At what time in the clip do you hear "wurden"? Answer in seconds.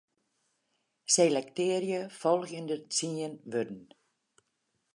3.53-3.83